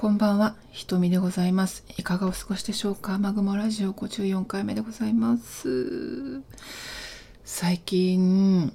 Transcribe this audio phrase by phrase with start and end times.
[0.00, 1.84] こんばんは、ひとみでございます。
[1.98, 3.18] いかがお過ごしでしょうか？
[3.18, 6.40] マグモラジオ54回目でございます。
[7.44, 8.72] 最近、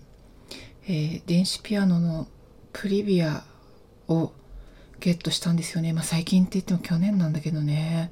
[0.88, 2.28] えー電子ピアノの
[2.74, 3.44] プリビア
[4.08, 4.34] を
[5.00, 5.94] ゲットしたんですよね。
[5.94, 8.12] まあ最近って言っても去年なんだけどね。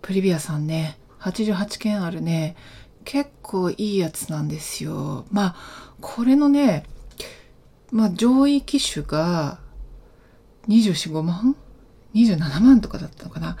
[0.00, 2.54] プリビアさんね、88件あるね、
[3.04, 5.26] 結構いいやつなんですよ。
[5.32, 6.84] まあ、これのね、
[7.90, 9.58] まあ上位機種が
[10.68, 11.56] 24、5万？
[12.24, 13.56] 27万とかだったのかな。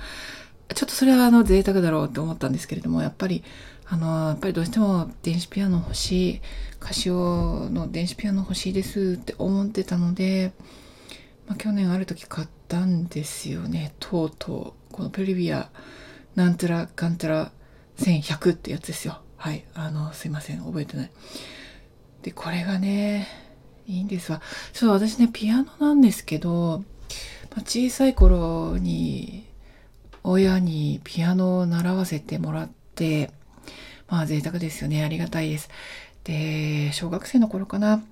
[0.74, 3.44] ちょっとそれはあの贅沢だろうって思ったんですけれども、やっぱり、
[3.86, 6.40] あの、やっぱりどうしても電子ピアノ欲しい、
[6.80, 10.52] カシオの電子ピアノ欲しいですって思ってたので、
[11.46, 13.94] まあ、去年ある時買ったんですよね。
[14.00, 15.70] とうとう、このプリビア、
[16.34, 17.52] なんたらかんたら
[17.98, 19.20] 1100ってやつですよ。
[19.36, 19.64] はい。
[19.74, 20.60] あの、すいません。
[20.62, 21.10] 覚えてない。
[22.22, 23.28] で、これがね、
[23.86, 24.42] いいんですわ。
[24.72, 26.82] そう、私ね、ピアノなんですけど、
[27.62, 29.46] 小さい頃に
[30.22, 33.30] 親にピアノを習わせてもらって、
[34.08, 35.04] まあ贅沢ですよね。
[35.04, 35.70] ありがたいです。
[36.24, 38.02] で、小学生の頃かな。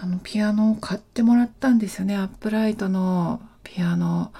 [0.00, 2.16] あの、ピアノを買ってもらったんですよね。
[2.16, 4.32] アップライトのピアノ。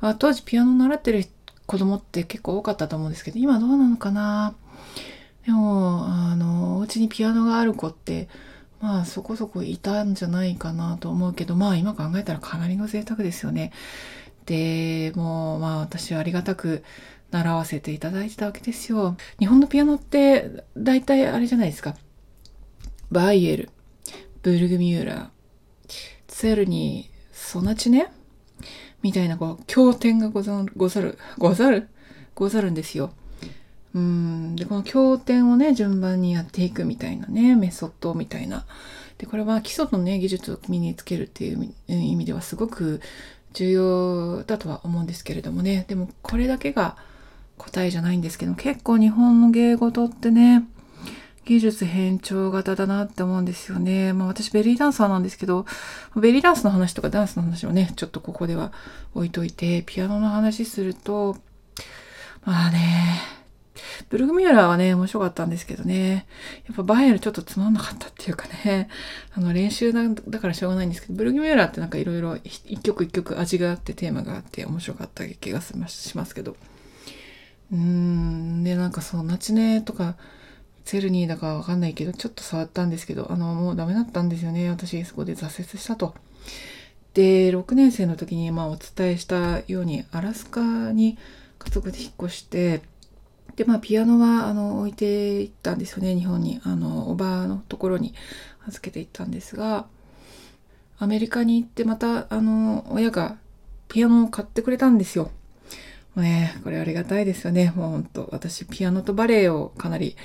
[0.00, 1.24] まあ、当時ピアノ習ってる
[1.66, 4.54] 子供って結構多かったと思うんですけど、今どうなのかな。
[5.46, 8.28] でも、あの、お家にピアノがある子って、
[8.80, 13.72] まあそこそこいたんじゃないかなと思うけど、まあ今考えたらかなりの贅沢ですよね。
[14.46, 16.82] で、もうまあ私はありがたく
[17.30, 19.16] 習わせていただいてたわけですよ。
[19.38, 21.94] 日本のピアノって大体あれじゃないですか。
[23.10, 23.70] バイエル、
[24.42, 25.28] ブルグミューラー、
[26.26, 28.10] ツェルニー、ソナチネ？
[29.02, 31.88] みたいなこう経典がござる、ござる、ござる
[32.34, 33.12] ござるんですよ。
[33.94, 34.56] うん。
[34.56, 38.64] で、この経典をね、順番にやっていくみたいなね、メソッドみたいな。
[39.18, 43.00] で、これは基礎のね、技術を身につけるっていう意味ではすごく
[43.52, 45.84] 重要だとは思うんですけれどもね。
[45.88, 46.96] でも、これだけが
[47.58, 50.64] 答えじゃないんですけど、結構日本の芸事ってね、
[51.44, 54.12] 技術変調型だなって思うんですよね。
[54.12, 55.66] まあ私ベリーダンサーなんですけど、
[56.14, 58.72] ベリーダンスの話とかダンスの話をね、ちょっとここでは
[59.14, 61.36] 置いといて、ピアノの話すると、
[62.44, 63.20] まあね、
[64.08, 66.26] ブルグミューラーはね、面白かったんですけどね。
[66.66, 68.88] やっぱバイエルちょっとつまんなかったっていうかね。
[69.32, 76.56] あの練習だだからしょうがないんですけど、ブルグミューラーってなんかいろいろ一曲一曲味があってテーマがあって面白かった気がしますけど。
[77.72, 78.64] うーん。
[78.64, 80.16] で、なんかそう、ナチネとか、
[80.84, 84.68] セルニーだかわかんないけど、ちょっと触ったんですけど、あの、もうダメだったんですよね。
[84.70, 86.14] 私、そこで挫折したと。
[87.14, 91.16] で、6年生の時に、まあ、お伝えしたように、アラスカに
[91.58, 92.82] 家族で引っ越して、
[93.56, 96.60] で、まあ、ピアノは、あの、置いていったんですよね、日本に。
[96.64, 98.14] あの、おばのところに
[98.66, 99.86] 預けていったんですが、
[100.98, 103.36] アメリカに行って、また、あの、親が
[103.88, 105.30] ピアノを買ってくれたんですよ。
[106.14, 107.72] もうね、これありがたいですよね。
[107.76, 110.16] もう本当私、ピアノとバレエをかなり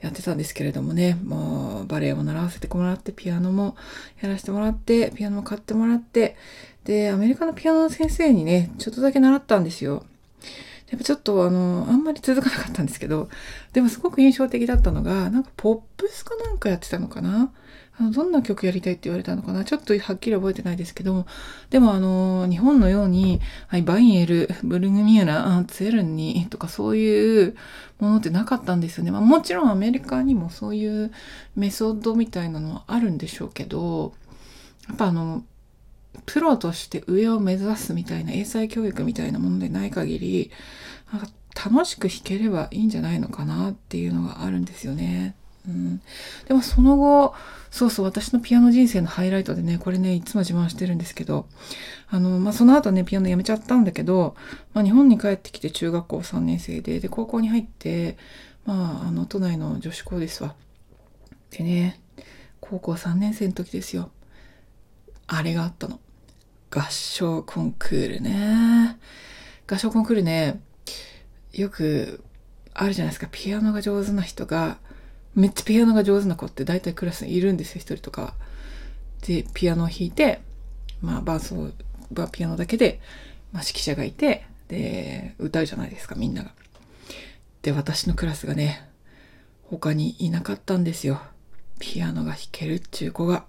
[0.00, 3.76] やってたんですけれどもね、もうバレエを習わせてもらって、ピアノも
[4.22, 6.36] やらせてもらって、ピアノも買ってもらって、
[6.84, 10.04] で、アメリカのピアノの先生にね、ちょっとだけ習ったんですよ。
[10.90, 13.28] やっぱちょっとあの、あんまり続かなかったんですけど、
[13.72, 17.52] でもすごく印象的だったのが、なんかポップスかなんかやってたのかな？
[17.96, 19.64] あのどんな曲やりたいって言われたのかな？
[19.64, 21.26] ちょっとはっきり覚えてないですけど、
[21.70, 27.56] でもあの、日本のように、はい、バイエル、ブルグミューラ、ツェルンニとかそういう
[27.98, 29.10] ものってなかったんですよね。
[29.10, 31.12] まあもちろんアメリカにもそういう
[31.56, 34.12] メソッドみたいなのはあるんでしょうけど、
[34.88, 35.44] やっぱあの、
[36.26, 40.50] プロとして上を目指すみたいな英才教育みたいなものでない限り、
[41.12, 41.28] なんか
[41.70, 45.34] 楽しく弾ければいいんじゃないのかなっていうのがあるんですよね。
[45.66, 46.00] うん、
[46.46, 47.34] でもその後、
[47.70, 51.46] そうそう、私のピアノ人生のハイライトでね、これね、いつも自慢してるんですけど、
[52.08, 54.36] あの、まあ、その後ね、ピアノやめちゃったんだけど、
[54.74, 58.18] まあ、日本に帰ってきて中学校3年生で、で、高校に入って、
[58.66, 60.54] まあ、あの、都内の女子校ですわ。
[61.50, 62.00] でね、
[62.60, 64.10] 高校3年生の時ですよ。
[65.26, 65.98] あれがあったの。
[66.74, 68.98] 合唱コンクールね。
[69.68, 70.60] 合唱コンクールね、
[71.52, 72.24] よく
[72.72, 73.28] あるじゃないですか。
[73.30, 74.78] ピアノが上手な人が、
[75.36, 78.34] めっちゃピアノが上手な子って大体クラスにいるんですよ、一人とか。
[79.24, 80.40] で、ピアノを弾いて、
[81.00, 81.70] まあ、伴奏
[82.14, 83.00] はピアノだけで、
[83.52, 86.50] まあ、指揮者がいて、で、歌うじゃないですか、みんなが。
[87.62, 88.90] で、私のクラスがね、
[89.62, 91.22] 他にいなかったんですよ。
[91.78, 93.44] ピアノが弾けるっていう子が。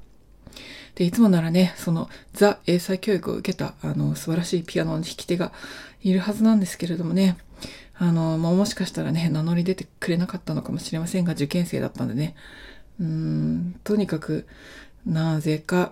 [0.96, 5.52] で、いつもならね、そのザ英才教育を受けた、あの、素晴らしいピアノの弾き手が
[6.04, 7.38] いるはずなんですけれどもね、
[7.98, 12.36] あの、まあ、もしかしたらね、名乗り出てくれなかったのかもしれませんが、受験生だったんでね、
[13.00, 14.48] うーん、とにかく、
[15.06, 15.92] なぜか、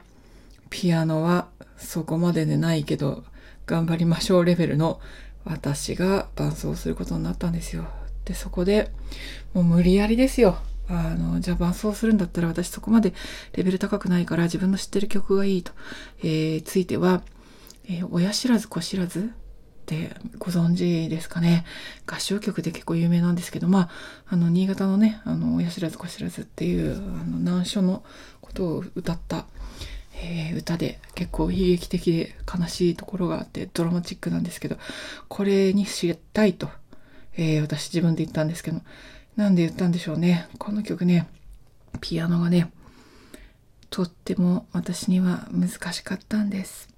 [0.74, 3.24] ピアノはそこまででないけど
[3.68, 5.00] 頑張りましょうレベルの
[5.46, 7.86] 私が伴奏することになったんですよ。
[8.26, 8.90] で、そこで
[9.54, 10.58] もう無理やりですよ。
[10.90, 13.14] あの、じゃあ伴奏するんだったら私そこまで
[13.54, 15.72] レベル高くないから自分の知ってる曲がいいと、
[16.20, 17.22] えー、ついては、
[17.86, 19.32] えー、親知らず子知らず
[19.84, 21.66] ってご存知ですかね。
[22.06, 23.90] 合唱曲で結構有名なんですけど、まあ、
[24.28, 28.04] あの、新潟のね、あの、親知らず子知らずっていう、あの、難所の
[28.42, 29.46] ことを歌った、
[30.16, 34.78] えー、歌で結構悲劇的で悲しいところがあってドラマチックなんですけど、
[35.28, 36.70] これに知りたいと、
[37.36, 38.82] えー、私自分で言ったんですけど、
[39.36, 40.48] なんで言ったんでしょうね。
[40.60, 41.28] この曲ね、
[42.02, 42.72] ピアノがね、
[43.90, 46.90] とっても私には難しかったんです。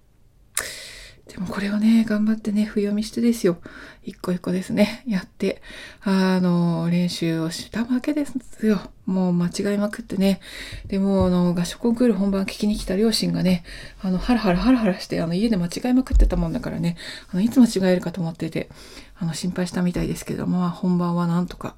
[1.28, 3.58] でもこれをね、頑張ってね、不読みしてですよ。
[4.04, 5.62] 一個一個ですね、やって、
[6.02, 8.80] あの、練習をしたわけですよ。
[9.06, 10.40] もう間違いまくってね。
[10.88, 13.64] でも、あの、合唱コンクール本番聞きに来た両親がね、
[14.02, 16.96] あの、ハラハラハラハラして、あの、家で間違いまくってたもんだからね、
[17.32, 18.70] あの、いつ間違えるかと思ってて、
[19.18, 21.76] あの、心配したみたいですけども、まあ、本番はなんとか、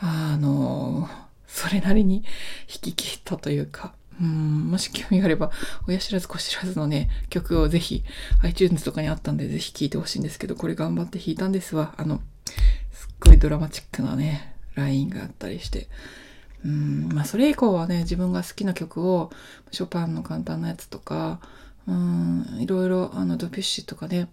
[0.00, 1.08] あの、
[1.46, 2.24] それなりに
[2.68, 5.50] 引き切ったというか、うん、もし興味があれば、
[5.88, 8.04] 親知らず子知らずのね、曲をぜひ
[8.42, 11.94] iTunes とかにあったんでぜひ聴いてほしいんですけど、これ頑張って弾いたんですわ。
[11.96, 12.20] あの、
[12.92, 15.88] すっごいドラマチックなね、ラインがあったりして。
[16.64, 19.30] うん、まあそれ以降はね、自分が好きな曲を、
[19.72, 21.40] ショパンの簡単なやつとか、
[21.86, 24.28] うん、いろいろ、あの、ドピュッシュとかね、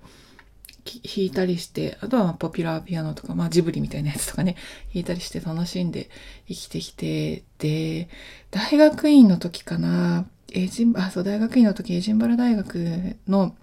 [0.87, 4.55] 弾いたりして、あとはポピュラーピアノとか、まあジブリみたいなやつとかね、
[4.93, 6.09] 弾いたりして楽しんで
[6.47, 8.09] 生きてきて、で、
[8.51, 13.55] 大学院の時かな、エジン、あ、そう、大学院の時、エジンバラ大学の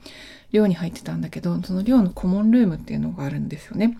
[0.52, 3.98] 寮に入ってたんだけど、その寮のコモンルームっていうのがあるんですよね。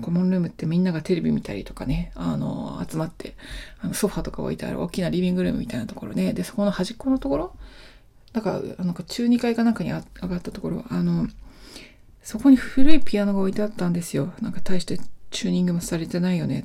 [0.00, 3.34] コモンルームってみんながテレビ見たりとかね、あの、集まって、
[3.80, 7.56] あのソファとか置いてある大きなリビングルームみたいなところで、で、そこの端っこのところ、
[8.32, 11.28] だから、なんか中2階かなんかに上がったところ、あの、
[12.22, 14.32] そこに古いピアノが置いてあったんですよ。
[14.40, 14.98] なんか大して
[15.30, 16.64] チューニングもされてないよね。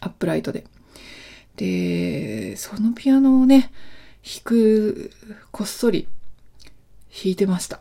[0.00, 0.64] アップライトで。
[1.56, 3.70] で、そのピアノをね、
[4.24, 5.10] 弾く、
[5.52, 6.08] こっそり
[7.10, 7.80] 弾いてました。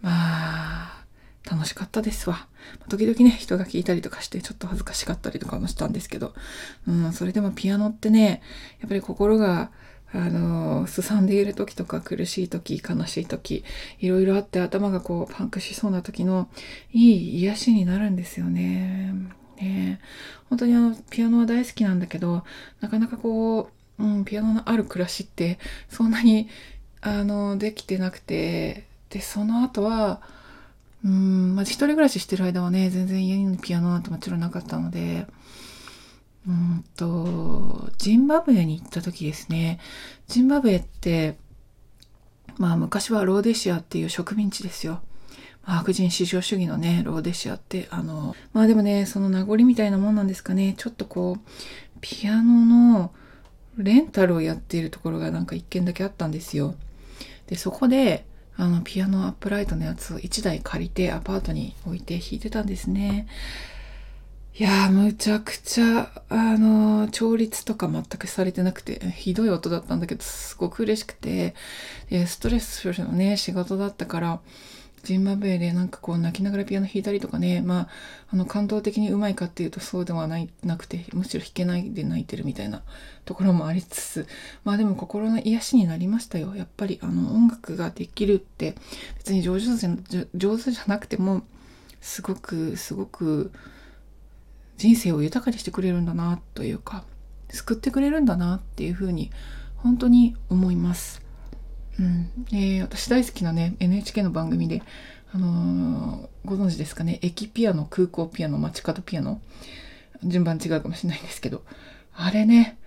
[0.00, 1.04] まあ、
[1.50, 2.46] 楽しかったですわ。
[2.88, 6.34] 時々ね、人が聞いたりとかして、ちょっと恥ずかしかったりとかもしたんですけど、
[6.88, 8.42] うん、それでもピアノってね、
[8.80, 9.70] やっぱり心が
[10.12, 13.64] あの、すさんでいる時とか苦しい時、悲しい時、
[13.98, 16.48] いろいろあって頭がこうパンクしそうな時の
[16.92, 19.12] いい癒しになるんですよね。
[19.56, 20.00] ね
[20.48, 22.44] 本当にあの、ピアノは大好きなんだけど、
[22.80, 25.58] なかなかこう、うん、ピアノのある暮らしって
[25.88, 26.48] そんなに、
[27.00, 30.22] あの、できてなくて、で、その後は、
[31.04, 35.26] うん、まあ、一人暮らししてる間はね、全然家にピアノなんてもちろんなかったので、
[36.46, 39.80] うんと、ジンバブエに行った時ですね。
[40.26, 41.38] ジンバブエって、
[42.58, 45.00] まあ昔はローデシアっていう植民地ですよ。
[45.62, 50.74] 白人至上主義のね、ローデシアって、あの、まあでもね、その名残みたいなもんなんですかね。
[50.76, 51.50] ちょっとこう、
[52.02, 53.12] ピアノの
[53.78, 56.74] レンタルをやっているところがなんか一軒だけあったんですよ。
[57.46, 58.26] で、そこで、
[58.56, 63.26] あの、ピアノアップライトのやつを1台借りてアパートに置いて弾いてたんですね。
[64.56, 71.56] いや、むちゃくちゃ、あのー、調律とか全くされてなくて、ひどい音だったんだけど、すごく嬉しくて、
[72.28, 74.40] ストレスのね、仕事だったから、
[75.02, 77.88] ジンバブエでなんかこう泣きながらピアノ弾いたりとかね、まあ、
[78.30, 82.84] あの感動的にうまいかっていうとそうではないなくて、むしろ弾けないで泣いてるみたいな
[83.24, 84.28] ところもありつつ、
[84.62, 86.54] まあでも心の癒しになりましたよ。
[86.54, 88.76] やっぱりあの音楽ができるって
[89.18, 91.42] 別に上手じゃなくても、
[92.00, 93.50] すごくすごく
[94.76, 97.04] 人生を豊かにしてくれるんだなというか
[97.50, 99.30] 救ってくれるんだなっていうふうに
[99.76, 101.22] 本当に思います。
[101.98, 102.30] うん。
[102.52, 104.82] えー、私大好きなね NHK の番組で、
[105.32, 107.18] あのー、ご存知ですかね？
[107.22, 109.40] 駅ピアノ空港ピアノ街角ピアノ。
[110.24, 111.62] 順番違うかもしれないんですけど。
[112.14, 112.78] あれね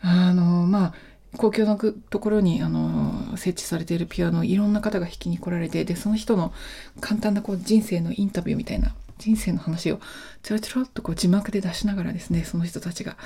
[0.00, 0.94] あのー、まあ
[1.36, 6.52] 公共のところに、あの設置されているピアノをいろんな方が弾きに来られてでその人の
[7.00, 10.00] 簡単なこう人生のインタビューみたいな人生の話を
[10.42, 13.16] ちょろちょろっとこう字幕で出しながらですねその人たちが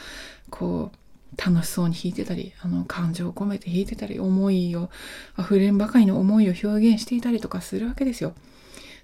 [0.51, 0.97] こう
[1.37, 4.91] 楽しそうに弾いてたりあの感情を込めて弾いてたり思いを
[5.39, 8.35] 溢れんばかりの思いを表現していたりとかするわけですよ。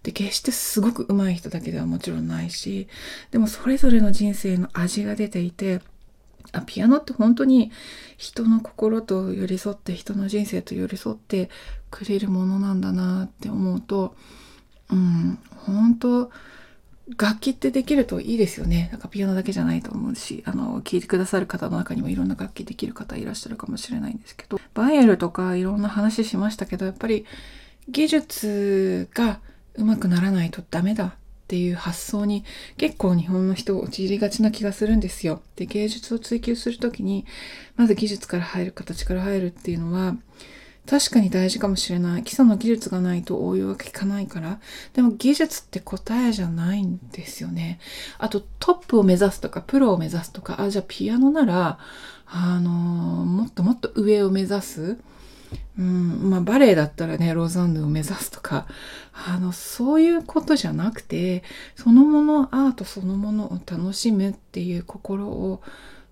[0.03, 2.87] で決してすごく上手い人だけではもちろんないし
[3.33, 5.81] でもそれぞれの人生の味が出ていて
[6.53, 7.73] あピアノって本当に
[8.17, 11.51] 人の心と寄り添って人の人生と寄り添って
[11.91, 14.15] くれるものなんだなって思うと
[14.91, 16.31] うん本当
[17.17, 18.89] 楽器ってできるといいですよね。
[18.93, 27.25] なんかピアノだけじゃないと思うし、あの、聴いてくださる方の中にもいろんな楽器できる方いらっしゃるかもしれないんですけど、バイエルとかいろんな話しましたけど、やっぱり
[27.89, 29.41] 技術が
[29.75, 31.11] 上手くならないとダメだっ
[31.49, 32.45] ていう発想に
[32.77, 35.41] 結構日本の人陥りがちな気がするんですよ。
[35.57, 37.25] で、芸術を追求するときに、
[37.77, 40.15] まず技術から入る、形から入るっていうのは、
[40.89, 42.25] 確かに大事かもしれない。
[42.25, 44.59] 基礎の技術がないと応用が効かないから。
[44.95, 47.79] でも技術って答えじゃないんですよね。
[48.17, 51.79] あとトップを目指すとか、プロを目指すとか、あ、じゃあピアノなら、
[52.27, 54.97] あのー、もっともっと上を目指す。
[55.79, 58.67] うん、まあバレエだったらね、ローザンヌを目指すとか、
[59.13, 61.43] あの、そういうことじゃなくて、
[61.77, 65.61] そのもの、アートそのものを楽しむっていう心を、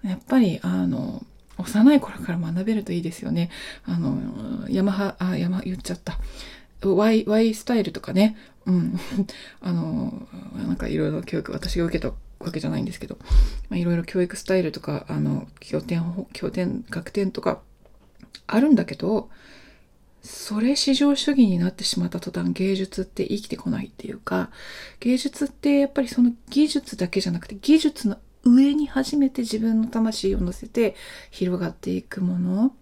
[0.02, 1.22] やっぱり、あの、
[1.58, 3.50] 幼い頃から学べるといいですよね。
[3.84, 6.18] あの、ヤマハ、あ、ヤマ、言っちゃった。
[6.84, 8.36] Y、Y スタイルとかね。
[8.66, 8.98] うん。
[9.60, 13.18] あの、なんかいろいろ教育、私が受けたわけじゃないんですけど、
[13.70, 17.62] まあ、いろいろ教育スタイルとか、あの、経典、経典、学典とか、
[18.46, 19.30] あるんだけど、
[20.22, 24.50] それ至上主義になってしまった途端芸術って生きてこないっていうか、
[25.00, 30.94] 芸術ってやっぱりその技術だけじゃなくて技術の上に初めて自分の魂を乗せて
[31.30, 32.72] 広がっていくもの。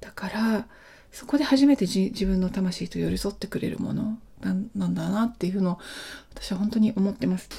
[0.00, 0.66] だから、
[1.10, 5.78] そこで初めて自分の魂と寄り添ってくれるものなんだなっていうのを
[6.34, 7.50] 私は本当に思ってます。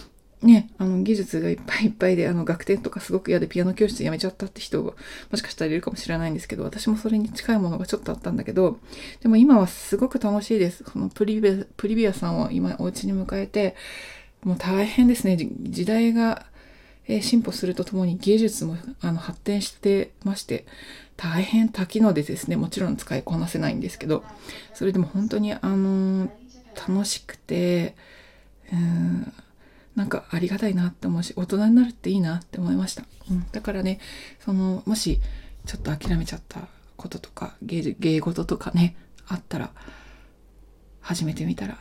[0.42, 4.92] ね、あの技術がいっぱいいっぱいで、あの学点とかすごく嫌でピアノ教室辞めちゃったって人が
[5.32, 8.80] もしかしたらいるかもしれないんですけど、私もそれに近いものがちょっとあったんだけど、
[9.22, 10.84] でも今はすごく楽しいです。
[10.92, 13.76] そのプリビ、プリビアさんを今お家に迎えて、
[14.44, 15.38] もう大変ですね。
[15.38, 16.46] 時代が、
[17.08, 20.66] え進歩するとともに技術もあの発展してまして、
[21.18, 24.24] 大変多機能でですね、もちろん使いこなせないんですけど、
[24.74, 26.32] それでも本当にあの
[26.76, 27.96] 楽しくて、
[28.72, 29.34] うん
[29.96, 33.04] なんかありがたいなって思うし、大人になるっていいなって思いました。
[33.30, 34.00] うん、だからね、
[34.40, 35.20] その、もし、
[35.66, 36.68] ちょっと諦めちゃった
[36.98, 38.96] こととか、芸事とかね、
[39.28, 39.72] あったら、
[41.00, 41.78] 始めてみたら、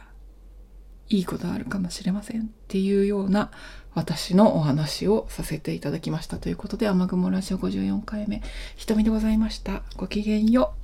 [1.13, 3.51] いいことあるかもしれませんっていうような
[3.95, 8.43] 私のお話をさせていただきましたということで、雨雲ラジオ54回目、
[8.77, 9.83] 瞳でございました。
[9.97, 10.82] ごきげんよう。